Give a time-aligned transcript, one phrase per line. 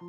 [0.00, 0.06] 各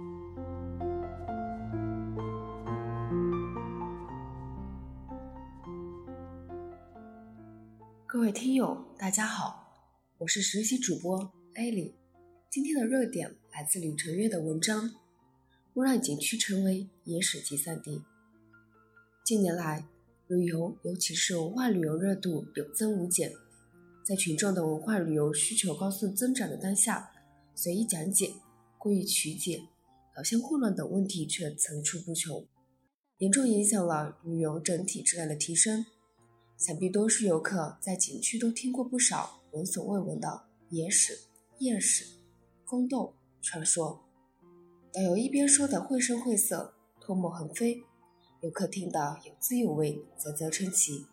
[8.22, 9.68] 位听友，大家好，
[10.20, 11.94] 我是实习主播艾莉。
[12.50, 14.86] 今天的热点来自李成月的文章
[15.74, 17.98] 《勿让景区成为野史集散地》。
[19.26, 19.86] 近年来，
[20.28, 23.34] 旅游，尤其是文化旅游热度有增无减。
[24.06, 27.12] 在群众的文化旅游需求高速增长的当下，
[27.54, 28.32] 随意讲解、
[28.78, 29.62] 故意曲解、
[30.14, 32.46] 表现混乱等问题却层出不穷，
[33.18, 35.86] 严重影响了旅游整体质量的提升。
[36.58, 41.18] 想必多数游客在景区都听过不少闻所未闻的野史、
[41.60, 42.06] 艳史、
[42.66, 44.04] 宫斗传说。
[44.94, 47.82] 导游一边说的绘声绘色、唾沫横飞，
[48.42, 51.08] 游客听得有滋有味、啧啧称奇。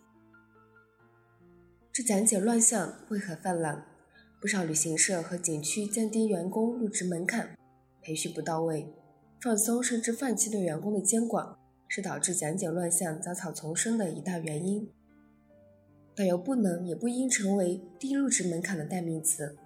[1.92, 3.86] 这讲解乱象为何泛滥？
[4.40, 7.56] 不少旅行社和景区降低员工入职门槛，
[8.02, 8.92] 培训不到位，
[9.40, 14.90] 放松甚至放弃对员工的监管，是导致讲解乱象杂草丛生的一大原因。
[16.16, 19.56] 导游不能也不应成为低入职门槛的代名词。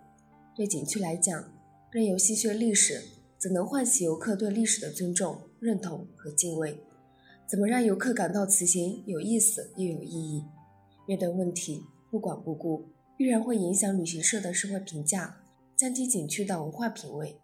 [0.55, 1.51] 对景区来讲，
[1.91, 3.03] 任由戏谑历史，
[3.39, 6.79] 怎能唤起游客对历史的尊重、认同和敬畏？
[7.49, 10.45] 怎么让游客感到此行有意思又有意义？
[11.09, 12.85] 面对问题不管不顾，
[13.17, 15.43] 必然会影响旅行社的社会评价，
[15.75, 17.41] 降低景区的文化品位。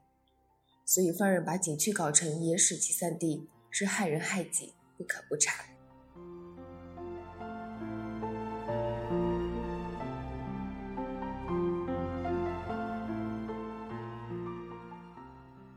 [0.90, 5.66] 所以，放任把景区搞成野史集散地，是害人害己，不可不查。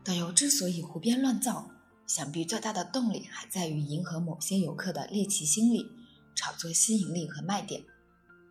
[0.02, 1.70] 导游之所以胡编乱造，
[2.06, 5.90] 想必最大的动力还在于迎合某些游客的猎奇心理，
[6.34, 7.82] 炒作吸引力和卖点。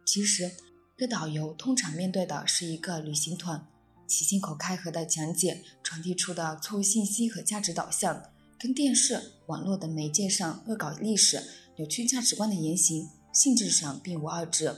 [0.05, 0.51] 其实，
[0.95, 3.65] 个导游通常面对的是一个旅行团，
[4.11, 8.21] 其信口开河的讲解传递出的错误信息和价值导向，
[8.59, 11.41] 跟电视、网络等媒介上恶搞历史、
[11.77, 14.75] 扭曲价值观的言行性质上并无二致。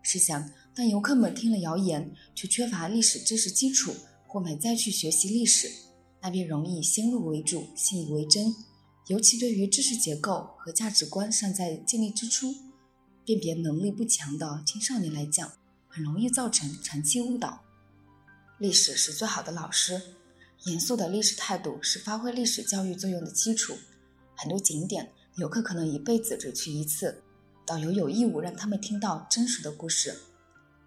[0.00, 3.92] 试想，当游客们听了谣言，却缺乏历史知识基础，
[4.28, 5.68] 或没再去学习历史，
[6.20, 8.54] 那便容易先入为主、信以为真。
[9.08, 12.54] 尤其对于知识结构和价值观尚在建立之初，
[13.24, 15.50] 辨别能力不强的青少年来讲，
[15.88, 17.60] 很容易造成长期误导。
[18.62, 20.00] 历史是最好的老师，
[20.66, 23.76] 严肃的历史态度是发挥历史教育作用的基础。
[24.36, 27.24] 很多景点，游客可能一辈子只去一次，
[27.66, 30.16] 导游有义务让他们听到真实的故事。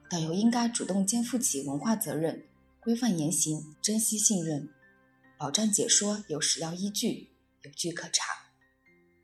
[0.10, 2.46] 导游应该主动肩负起文化责任，
[2.80, 4.70] 规范言行，珍惜信任。
[5.38, 7.28] 保障解说有史料依据，
[7.64, 8.24] 有据可查。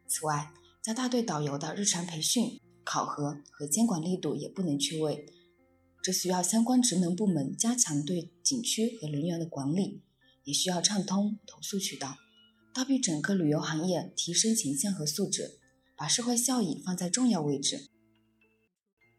[0.09, 0.51] 此外，
[0.81, 5.25] 加大对导游的日常培训、考核和监管力度也不能缺位。
[6.03, 10.01] 这需要相关职能部门加强对景区和人员的管理，
[10.43, 12.17] 也需要畅通投诉渠道，
[12.73, 15.59] 倒逼整个旅游行业提升形象和素质，
[15.95, 17.89] 把社会效益放在重要位置。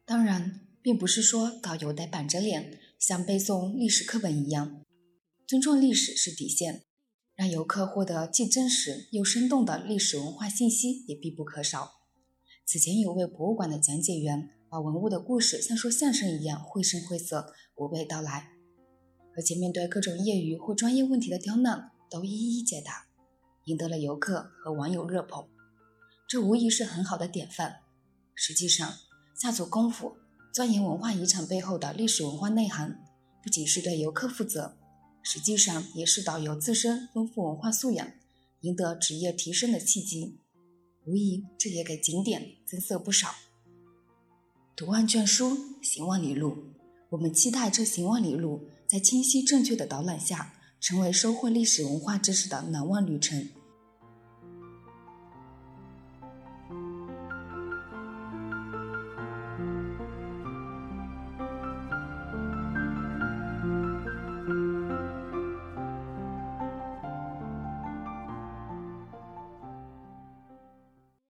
[0.05, 4.83] 当然，并不是说导游得板着脸，像背诵历史课本一样。
[5.47, 6.83] 尊重历史是底线，
[7.37, 11.93] 让游客获得既真实又生动的历史文化信息也必不可少。
[12.65, 18.53] 此前有位博物馆的讲解员，把文物的故事像说相声一样绘声绘色、娓娓道来，
[19.37, 23.07] 而且面对各种业余或专业问题的刁难，都一一解答，
[23.67, 25.47] 赢得了游客和网友热捧。
[26.27, 27.81] 这无疑是很好的典范。
[28.35, 28.95] 实际上，
[29.35, 30.17] 下足功夫
[30.55, 33.05] 钻研文化遗产背后的历史文化内涵，
[33.43, 34.79] 不仅是对游客负责。
[35.23, 38.11] 实际上也是导游自身丰富文化素养、
[38.63, 40.39] 赢得职业提升的契机，
[41.05, 43.29] 无疑这也给景点增色不少。
[44.75, 46.57] 读万卷书，行万里路。
[47.11, 53.47] 我们期待这行万里路在清晰正确的导览下，成为收获历史文化知识的难忘旅程。